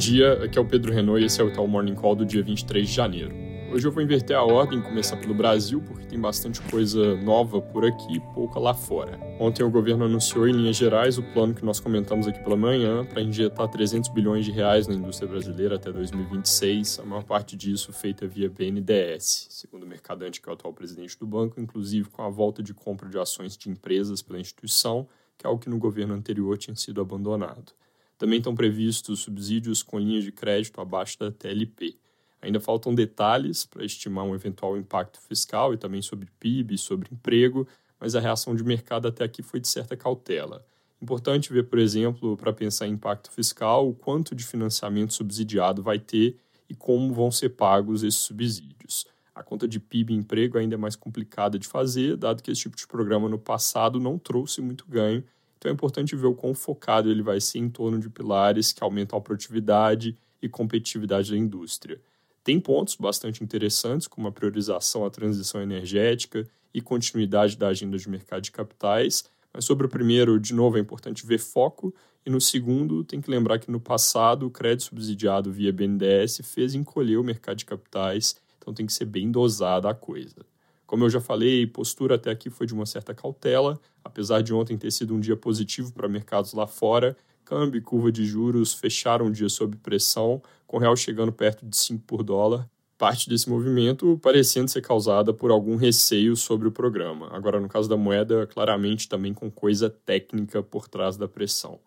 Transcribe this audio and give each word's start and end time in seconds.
dia, 0.00 0.32
aqui 0.42 0.58
é 0.58 0.62
o 0.62 0.64
Pedro 0.64 0.90
Renault 0.94 1.22
e 1.22 1.26
esse 1.26 1.42
é 1.42 1.44
o 1.44 1.52
Tal 1.52 1.66
Morning 1.68 1.94
Call 1.94 2.16
do 2.16 2.24
dia 2.24 2.42
23 2.42 2.88
de 2.88 2.94
janeiro. 2.94 3.34
Hoje 3.70 3.86
eu 3.86 3.92
vou 3.92 4.02
inverter 4.02 4.34
a 4.34 4.42
ordem, 4.42 4.80
começar 4.80 5.18
pelo 5.18 5.34
Brasil, 5.34 5.82
porque 5.82 6.06
tem 6.06 6.18
bastante 6.18 6.58
coisa 6.62 7.16
nova 7.16 7.60
por 7.60 7.84
aqui 7.84 8.16
e 8.16 8.20
pouca 8.32 8.58
lá 8.58 8.72
fora. 8.72 9.20
Ontem 9.38 9.62
o 9.62 9.70
governo 9.70 10.06
anunciou 10.06 10.48
em 10.48 10.52
linhas 10.52 10.76
gerais 10.76 11.18
o 11.18 11.22
plano 11.34 11.54
que 11.54 11.62
nós 11.62 11.80
comentamos 11.80 12.26
aqui 12.26 12.42
pela 12.42 12.56
manhã 12.56 13.04
para 13.04 13.20
injetar 13.20 13.68
300 13.68 14.08
bilhões 14.08 14.46
de 14.46 14.50
reais 14.50 14.88
na 14.88 14.94
indústria 14.94 15.28
brasileira 15.28 15.76
até 15.76 15.92
2026, 15.92 17.00
a 17.00 17.04
maior 17.04 17.22
parte 17.22 17.54
disso 17.54 17.92
feita 17.92 18.26
via 18.26 18.48
BNDES, 18.48 19.48
segundo 19.50 19.82
o 19.82 19.86
mercadante 19.86 20.40
que 20.40 20.48
é 20.48 20.50
o 20.50 20.54
atual 20.54 20.72
presidente 20.72 21.18
do 21.18 21.26
banco, 21.26 21.60
inclusive 21.60 22.08
com 22.08 22.22
a 22.22 22.30
volta 22.30 22.62
de 22.62 22.72
compra 22.72 23.06
de 23.06 23.18
ações 23.18 23.54
de 23.54 23.68
empresas 23.68 24.22
pela 24.22 24.40
instituição, 24.40 25.06
que 25.36 25.46
é 25.46 25.48
algo 25.48 25.60
que 25.60 25.68
no 25.68 25.78
governo 25.78 26.14
anterior 26.14 26.56
tinha 26.56 26.74
sido 26.74 27.02
abandonado. 27.02 27.74
Também 28.20 28.36
estão 28.36 28.54
previstos 28.54 29.20
subsídios 29.20 29.82
com 29.82 29.98
linhas 29.98 30.22
de 30.24 30.30
crédito 30.30 30.78
abaixo 30.78 31.18
da 31.18 31.32
TLP. 31.32 31.96
Ainda 32.42 32.60
faltam 32.60 32.94
detalhes 32.94 33.64
para 33.64 33.82
estimar 33.82 34.26
um 34.26 34.34
eventual 34.34 34.76
impacto 34.76 35.18
fiscal 35.22 35.72
e 35.72 35.78
também 35.78 36.02
sobre 36.02 36.28
PIB, 36.38 36.76
sobre 36.76 37.08
emprego, 37.10 37.66
mas 37.98 38.14
a 38.14 38.20
reação 38.20 38.54
de 38.54 38.62
mercado 38.62 39.08
até 39.08 39.24
aqui 39.24 39.42
foi 39.42 39.58
de 39.58 39.68
certa 39.68 39.96
cautela. 39.96 40.62
Importante 41.00 41.50
ver, 41.50 41.62
por 41.62 41.78
exemplo, 41.78 42.36
para 42.36 42.52
pensar 42.52 42.86
em 42.86 42.92
impacto 42.92 43.30
fiscal, 43.30 43.88
o 43.88 43.94
quanto 43.94 44.34
de 44.34 44.44
financiamento 44.44 45.14
subsidiado 45.14 45.82
vai 45.82 45.98
ter 45.98 46.36
e 46.68 46.74
como 46.74 47.14
vão 47.14 47.30
ser 47.30 47.48
pagos 47.48 48.02
esses 48.02 48.20
subsídios. 48.20 49.06
A 49.34 49.42
conta 49.42 49.66
de 49.66 49.80
PIB 49.80 50.12
e 50.12 50.16
emprego 50.16 50.58
ainda 50.58 50.74
é 50.74 50.78
mais 50.78 50.94
complicada 50.94 51.58
de 51.58 51.66
fazer, 51.66 52.18
dado 52.18 52.42
que 52.42 52.50
esse 52.50 52.60
tipo 52.60 52.76
de 52.76 52.86
programa 52.86 53.30
no 53.30 53.38
passado 53.38 53.98
não 53.98 54.18
trouxe 54.18 54.60
muito 54.60 54.84
ganho 54.86 55.24
então 55.60 55.70
é 55.70 55.74
importante 55.74 56.16
ver 56.16 56.26
o 56.26 56.34
quão 56.34 56.54
focado 56.54 57.10
ele 57.10 57.22
vai 57.22 57.38
ser 57.38 57.58
em 57.58 57.68
torno 57.68 57.98
de 57.98 58.08
pilares 58.08 58.72
que 58.72 58.82
aumentam 58.82 59.18
a 59.18 59.20
produtividade 59.20 60.16
e 60.40 60.48
competitividade 60.48 61.30
da 61.30 61.36
indústria. 61.36 62.00
Tem 62.42 62.58
pontos 62.58 62.96
bastante 62.96 63.44
interessantes, 63.44 64.06
como 64.06 64.26
a 64.26 64.32
priorização 64.32 65.04
à 65.04 65.10
transição 65.10 65.60
energética 65.60 66.48
e 66.72 66.80
continuidade 66.80 67.58
da 67.58 67.68
agenda 67.68 67.98
de 67.98 68.08
mercado 68.08 68.40
de 68.40 68.50
capitais, 68.50 69.24
mas 69.52 69.66
sobre 69.66 69.86
o 69.86 69.90
primeiro, 69.90 70.40
de 70.40 70.54
novo, 70.54 70.78
é 70.78 70.80
importante 70.80 71.26
ver 71.26 71.38
foco, 71.38 71.94
e 72.24 72.30
no 72.30 72.40
segundo, 72.40 73.04
tem 73.04 73.20
que 73.20 73.30
lembrar 73.30 73.58
que 73.58 73.70
no 73.70 73.80
passado 73.80 74.46
o 74.46 74.50
crédito 74.50 74.84
subsidiado 74.84 75.52
via 75.52 75.72
BNDES 75.72 76.40
fez 76.42 76.74
encolher 76.74 77.18
o 77.18 77.24
mercado 77.24 77.58
de 77.58 77.66
capitais, 77.66 78.34
então 78.56 78.72
tem 78.72 78.86
que 78.86 78.94
ser 78.94 79.04
bem 79.04 79.30
dosada 79.30 79.90
a 79.90 79.94
coisa. 79.94 80.46
Como 80.86 81.04
eu 81.04 81.10
já 81.10 81.20
falei, 81.20 81.66
postura 81.66 82.14
até 82.14 82.30
aqui 82.30 82.48
foi 82.48 82.66
de 82.66 82.74
uma 82.74 82.86
certa 82.86 83.14
cautela, 83.14 83.78
apesar 84.10 84.42
de 84.42 84.52
ontem 84.52 84.76
ter 84.76 84.90
sido 84.90 85.14
um 85.14 85.20
dia 85.20 85.36
positivo 85.36 85.92
para 85.92 86.08
mercados 86.08 86.52
lá 86.52 86.66
fora. 86.66 87.16
Câmbio 87.44 87.78
e 87.78 87.80
curva 87.80 88.12
de 88.12 88.24
juros 88.24 88.74
fecharam 88.74 89.26
o 89.26 89.30
dia 89.30 89.48
sob 89.48 89.76
pressão, 89.76 90.42
com 90.66 90.76
o 90.76 90.80
real 90.80 90.94
chegando 90.94 91.32
perto 91.32 91.64
de 91.64 91.76
5 91.76 92.04
por 92.06 92.22
dólar. 92.22 92.68
Parte 92.98 93.28
desse 93.28 93.48
movimento 93.48 94.18
parecendo 94.22 94.70
ser 94.70 94.82
causada 94.82 95.32
por 95.32 95.50
algum 95.50 95.76
receio 95.76 96.36
sobre 96.36 96.68
o 96.68 96.72
programa. 96.72 97.28
Agora, 97.32 97.58
no 97.58 97.68
caso 97.68 97.88
da 97.88 97.96
moeda, 97.96 98.46
claramente 98.46 99.08
também 99.08 99.32
com 99.32 99.50
coisa 99.50 99.88
técnica 99.88 100.62
por 100.62 100.86
trás 100.86 101.16
da 101.16 101.26
pressão. 101.26 101.80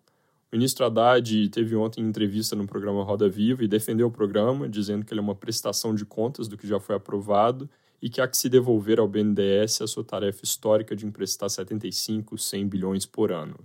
O 0.50 0.56
ministro 0.56 0.84
Haddad 0.84 1.48
teve 1.50 1.76
ontem 1.76 2.00
entrevista 2.00 2.56
no 2.56 2.66
programa 2.66 3.04
Roda 3.04 3.28
Viva 3.28 3.64
e 3.64 3.68
defendeu 3.68 4.08
o 4.08 4.10
programa, 4.10 4.68
dizendo 4.68 5.04
que 5.04 5.12
ele 5.12 5.20
é 5.20 5.22
uma 5.22 5.34
prestação 5.34 5.94
de 5.94 6.04
contas 6.04 6.48
do 6.48 6.56
que 6.56 6.66
já 6.66 6.80
foi 6.80 6.96
aprovado 6.96 7.68
e 8.04 8.10
que 8.10 8.20
há 8.20 8.28
que 8.28 8.36
se 8.36 8.50
devolver 8.50 9.00
ao 9.00 9.08
BNDES 9.08 9.80
a 9.80 9.86
sua 9.86 10.04
tarefa 10.04 10.44
histórica 10.44 10.94
de 10.94 11.06
emprestar 11.06 11.48
75, 11.48 12.36
100 12.36 12.68
bilhões 12.68 13.06
por 13.06 13.32
ano. 13.32 13.56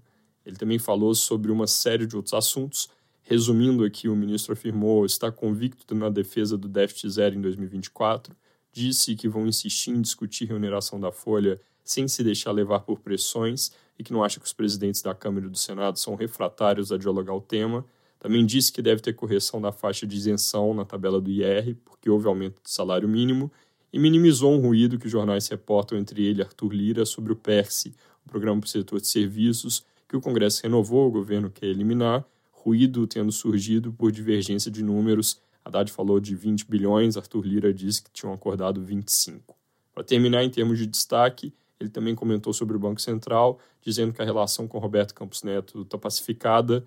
Ele 0.46 0.56
também 0.56 0.80
falou 0.80 1.14
sobre 1.14 1.52
uma 1.52 1.68
série 1.68 2.08
de 2.08 2.16
outros 2.16 2.34
assuntos. 2.34 2.90
Resumindo 3.22 3.84
aqui, 3.84 4.08
o 4.08 4.16
ministro 4.16 4.54
afirmou 4.54 5.06
estar 5.06 5.34
convicto 5.34 5.94
na 5.94 6.08
defesa 6.08 6.58
do 6.58 6.70
déficit 6.70 7.10
zero 7.10 7.36
em 7.36 7.42
2024, 7.42 8.34
disse 8.72 9.14
que 9.14 9.28
vão 9.28 9.46
insistir 9.46 9.92
em 9.92 10.02
discutir 10.02 10.46
remuneração 10.46 11.02
da 11.02 11.12
Folha 11.12 11.60
sem 11.84 12.08
se 12.08 12.24
deixar 12.24 12.54
levar 12.54 12.80
por 12.80 13.02
pressões 13.02 13.74
e 13.98 14.06
que 14.06 14.14
não 14.14 14.24
acha 14.24 14.40
que 14.40 14.46
os 14.46 14.54
presidentes 14.54 15.02
da 15.02 15.14
Câmara 15.14 15.48
e 15.48 15.50
do 15.50 15.58
Senado 15.58 16.00
são 16.00 16.16
refratários 16.16 16.94
a 16.94 16.98
dialogar 16.98 17.34
o 17.34 17.42
tema. 17.42 17.86
Também 18.18 18.46
disse 18.46 18.72
que 18.72 18.82
deve 18.82 19.02
ter 19.02 19.12
correção 19.12 19.60
da 19.60 19.74
faixa 19.74 20.08
de 20.08 20.16
isenção 20.16 20.74
na 20.74 20.86
tabela 20.86 21.20
do 21.20 21.30
IR, 21.30 21.76
porque 21.84 22.10
houve 22.10 22.26
aumento 22.26 22.62
do 22.64 22.70
salário 22.70 23.08
mínimo, 23.08 23.52
e 23.92 24.00
minimizou 24.00 24.54
um 24.54 24.62
ruído 24.62 25.00
que 25.00 25.08
os 25.08 25.12
jornais 25.12 25.48
reportam 25.48 25.98
entre 25.98 26.26
ele 26.26 26.42
e 26.42 26.44
Arthur 26.44 26.72
Lira 26.72 27.06
sobre 27.06 27.34
o 27.34 27.36
PERSE, 27.36 27.96
o 28.26 28.30
Programa 28.30 28.62
para 28.62 28.68
o 28.68 28.70
Setor 28.70 29.02
de 29.02 29.08
Serviços, 29.08 29.84
que 30.08 30.16
o 30.16 30.22
Congresso 30.22 30.62
renovou, 30.64 31.08
o 31.08 31.12
governo 31.12 31.50
quer 31.50 31.68
eliminar, 31.68 32.26
ruído 32.52 33.08
tendo 33.08 33.32
surgido 33.32 33.92
por 33.94 34.12
divergência 34.12 34.70
de 34.70 34.84
números. 34.84 35.42
Haddad 35.64 35.92
falou 35.92 36.20
de 36.20 36.36
20 36.36 36.66
bilhões, 36.70 37.18
Arthur 37.18 37.46
Lira 37.46 37.74
disse 37.74 38.04
que 38.04 38.12
tinham 38.12 38.34
acordado 38.34 38.84
25. 38.84 39.56
Para 39.94 40.04
terminar, 40.04 40.44
em 40.44 40.50
termos 40.50 40.78
de 40.78 40.86
destaque, 40.86 41.54
ele 41.80 41.90
também 41.90 42.14
comentou 42.14 42.54
sobre 42.54 42.76
o 42.76 42.80
Banco 42.80 43.02
Central, 43.02 43.60
dizendo 43.82 44.14
que 44.14 44.22
a 44.22 44.26
relação 44.26 44.68
com 44.68 44.78
Roberto 44.80 45.14
Campos 45.14 45.44
Neto 45.44 45.82
está 45.82 45.98
pacificada, 45.98 46.84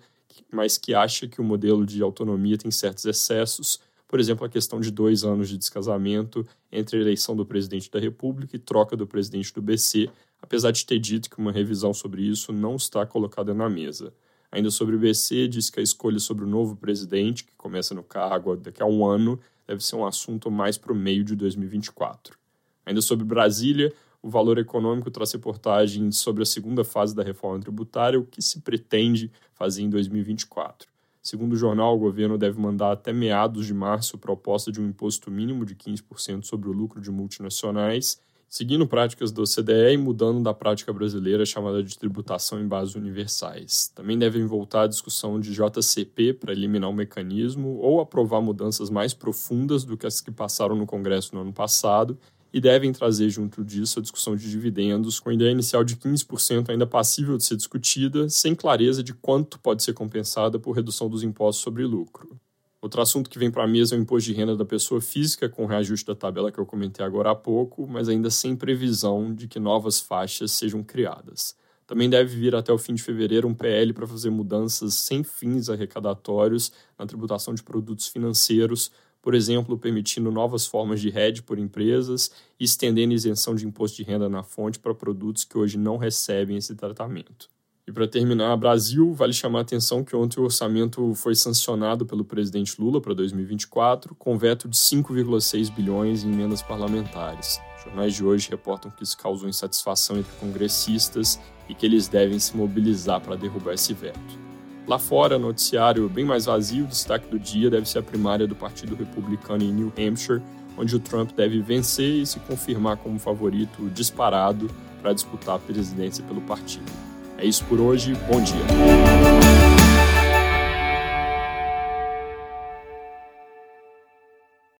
mas 0.51 0.77
que 0.77 0.93
acha 0.93 1.27
que 1.27 1.41
o 1.41 1.43
modelo 1.43 1.85
de 1.85 2.01
autonomia 2.01 2.57
tem 2.57 2.71
certos 2.71 3.05
excessos 3.05 3.79
por 4.07 4.19
exemplo, 4.19 4.45
a 4.45 4.49
questão 4.49 4.79
de 4.79 4.91
dois 4.91 5.23
anos 5.23 5.49
de 5.49 5.57
descasamento 5.57 6.45
entre 6.71 6.97
a 6.97 7.01
eleição 7.01 7.35
do 7.35 7.45
presidente 7.45 7.89
da 7.89 7.99
República 7.99 8.55
e 8.55 8.59
troca 8.59 8.95
do 8.95 9.07
presidente 9.07 9.53
do 9.53 9.61
BC, 9.61 10.09
apesar 10.41 10.71
de 10.71 10.85
ter 10.85 10.99
dito 10.99 11.29
que 11.29 11.39
uma 11.39 11.51
revisão 11.51 11.93
sobre 11.93 12.21
isso 12.21 12.53
não 12.53 12.75
está 12.75 13.05
colocada 13.05 13.53
na 13.53 13.69
mesa. 13.69 14.13
Ainda 14.51 14.69
sobre 14.69 14.95
o 14.95 14.99
BC, 14.99 15.47
diz 15.47 15.71
que 15.71 15.79
a 15.79 15.83
escolha 15.83 16.19
sobre 16.19 16.43
o 16.43 16.47
novo 16.47 16.75
presidente, 16.75 17.43
que 17.43 17.53
começa 17.57 17.95
no 17.95 18.03
cargo 18.03 18.55
daqui 18.55 18.83
a 18.83 18.85
um 18.85 19.03
ano, 19.03 19.39
deve 19.65 19.83
ser 19.83 19.95
um 19.95 20.05
assunto 20.05 20.51
mais 20.51 20.77
para 20.77 20.93
o 20.93 20.95
meio 20.95 21.23
de 21.23 21.35
2024. 21.35 22.37
Ainda 22.85 23.01
sobre 23.01 23.25
Brasília, 23.25 23.91
o 24.21 24.29
Valor 24.29 24.59
Econômico 24.59 25.09
traz 25.09 25.31
reportagens 25.31 26.17
sobre 26.17 26.43
a 26.43 26.45
segunda 26.45 26.83
fase 26.83 27.15
da 27.15 27.23
reforma 27.23 27.59
tributária, 27.59 28.19
o 28.19 28.25
que 28.25 28.41
se 28.41 28.61
pretende 28.61 29.31
fazer 29.53 29.81
em 29.81 29.89
2024. 29.89 30.92
Segundo 31.23 31.53
o 31.53 31.57
jornal, 31.57 31.95
o 31.95 31.99
governo 31.99 32.37
deve 32.37 32.59
mandar 32.59 32.91
até 32.91 33.13
meados 33.13 33.65
de 33.65 33.73
março 33.73 34.17
proposta 34.17 34.69
de 34.69 34.81
um 34.81 34.89
imposto 34.89 35.31
mínimo 35.31 35.65
de 35.65 35.73
15% 35.73 36.43
sobre 36.43 36.67
o 36.67 36.73
lucro 36.73 36.99
de 36.99 37.09
multinacionais, 37.09 38.19
seguindo 38.49 38.85
práticas 38.85 39.31
do 39.31 39.45
CDE 39.45 39.93
e 39.93 39.97
mudando 39.97 40.43
da 40.43 40.53
prática 40.53 40.91
brasileira 40.91 41.45
chamada 41.45 41.81
de 41.81 41.97
tributação 41.97 42.59
em 42.59 42.67
bases 42.67 42.95
universais. 42.95 43.89
Também 43.95 44.19
devem 44.19 44.45
voltar 44.45 44.81
à 44.81 44.87
discussão 44.87 45.39
de 45.39 45.53
JCP 45.53 46.33
para 46.33 46.51
eliminar 46.51 46.89
o 46.89 46.93
mecanismo 46.93 47.77
ou 47.77 48.01
aprovar 48.01 48.41
mudanças 48.41 48.89
mais 48.89 49.13
profundas 49.13 49.85
do 49.85 49.95
que 49.95 50.05
as 50.05 50.19
que 50.19 50.29
passaram 50.29 50.75
no 50.75 50.85
Congresso 50.85 51.33
no 51.33 51.39
ano 51.39 51.53
passado 51.53 52.19
e 52.53 52.61
devem 52.61 52.93
trazer 52.93 53.29
junto 53.31 53.65
disso 53.65 53.97
a 53.97 54.01
discussão 54.01 54.35
de 54.35 54.47
dividendos, 54.47 55.19
com 55.19 55.31
a 55.31 55.33
ideia 55.33 55.49
inicial 55.49 55.83
de 55.83 55.95
15% 55.95 56.69
ainda 56.69 56.85
passível 56.85 57.35
de 57.35 57.43
ser 57.43 57.57
discutida, 57.57 58.29
sem 58.29 58.53
clareza 58.53 59.03
de 59.03 59.11
quanto 59.11 59.59
pode 59.59 59.81
ser 59.81 59.93
compensada 59.93 60.59
por 60.59 60.73
redução 60.73 61.09
dos 61.09 61.23
impostos 61.23 61.63
sobre 61.63 61.83
lucro. 61.83 62.39
Outro 62.79 63.01
assunto 63.01 63.29
que 63.29 63.39
vem 63.39 63.49
para 63.49 63.63
a 63.63 63.67
mesa 63.67 63.95
é 63.95 63.97
o 63.97 64.01
imposto 64.01 64.29
de 64.29 64.35
renda 64.35 64.55
da 64.55 64.65
pessoa 64.65 65.01
física, 65.01 65.49
com 65.49 65.63
o 65.63 65.65
reajuste 65.65 66.05
da 66.05 66.13
tabela 66.13 66.51
que 66.51 66.59
eu 66.59 66.65
comentei 66.65 67.03
agora 67.03 67.31
há 67.31 67.35
pouco, 67.35 67.87
mas 67.87 68.07
ainda 68.07 68.29
sem 68.29 68.55
previsão 68.55 69.33
de 69.33 69.47
que 69.47 69.57
novas 69.57 69.99
faixas 69.99 70.51
sejam 70.51 70.83
criadas. 70.83 71.55
Também 71.87 72.09
deve 72.09 72.35
vir 72.35 72.55
até 72.55 72.71
o 72.71 72.77
fim 72.77 72.93
de 72.93 73.01
fevereiro 73.01 73.47
um 73.47 73.53
PL 73.53 73.93
para 73.93 74.05
fazer 74.05 74.29
mudanças 74.29 74.93
sem 74.95 75.23
fins 75.23 75.69
arrecadatórios 75.69 76.71
na 76.99 77.05
tributação 77.05 77.53
de 77.53 77.63
produtos 77.63 78.07
financeiros, 78.07 78.91
por 79.23 79.33
exemplo, 79.33 79.77
permitindo 79.77 80.29
novas 80.29 80.67
formas 80.67 80.99
de 80.99 81.07
hedge 81.07 81.41
por 81.41 81.57
empresas 81.57 82.29
e 82.59 82.65
estendendo 82.65 83.13
isenção 83.13 83.55
de 83.55 83.65
imposto 83.65 83.95
de 83.95 84.03
renda 84.03 84.27
na 84.27 84.43
fonte 84.43 84.77
para 84.77 84.93
produtos 84.93 85.45
que 85.45 85.57
hoje 85.57 85.77
não 85.77 85.95
recebem 85.95 86.57
esse 86.57 86.75
tratamento. 86.75 87.47
E 87.87 87.91
para 87.91 88.07
terminar, 88.07 88.55
Brasil, 88.57 89.13
vale 89.13 89.31
chamar 89.31 89.59
a 89.59 89.61
atenção 89.61 90.03
que 90.03 90.15
ontem 90.15 90.41
o 90.41 90.43
orçamento 90.43 91.13
foi 91.15 91.35
sancionado 91.35 92.05
pelo 92.05 92.25
presidente 92.25 92.79
Lula 92.79 92.99
para 92.99 93.13
2024, 93.13 94.13
com 94.15 94.37
veto 94.37 94.67
de 94.67 94.75
5,6 94.75 95.73
bilhões 95.73 96.23
em 96.23 96.31
emendas 96.31 96.61
parlamentares. 96.61 97.61
Jornais 97.81 98.13
de 98.13 98.25
hoje 98.25 98.49
reportam 98.49 98.91
que 98.91 99.03
isso 99.03 99.17
causou 99.17 99.47
insatisfação 99.47 100.17
entre 100.17 100.31
congressistas 100.37 101.39
e 101.69 101.73
que 101.73 101.85
eles 101.85 102.09
devem 102.09 102.39
se 102.39 102.55
mobilizar 102.55 103.21
para 103.21 103.37
derrubar 103.37 103.73
esse 103.73 103.93
veto. 103.93 104.52
Lá 104.85 104.99
fora, 104.99 105.39
noticiário 105.39 106.09
bem 106.09 106.25
mais 106.25 106.45
vazio, 106.45 106.83
o 106.83 106.87
destaque 106.87 107.27
do 107.27 107.39
dia 107.39 107.69
deve 107.69 107.87
ser 107.87 107.99
a 107.99 108.03
primária 108.03 108.45
do 108.45 108.53
Partido 108.53 108.95
Republicano 108.95 109.63
em 109.63 109.71
New 109.71 109.93
Hampshire, 109.97 110.41
onde 110.77 110.95
o 110.95 110.99
Trump 110.99 111.31
deve 111.31 111.61
vencer 111.61 112.21
e 112.21 112.25
se 112.25 112.39
confirmar 112.41 112.97
como 112.97 113.17
favorito 113.17 113.89
disparado 113.93 114.69
para 115.01 115.13
disputar 115.13 115.55
a 115.55 115.59
presidência 115.59 116.23
pelo 116.25 116.41
partido. 116.41 116.91
É 117.37 117.45
isso 117.45 117.63
por 117.65 117.79
hoje, 117.79 118.13
bom 118.27 118.41
dia. 118.41 119.72